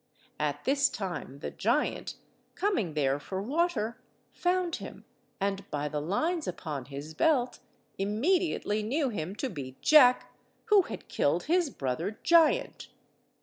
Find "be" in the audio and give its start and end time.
9.47-9.77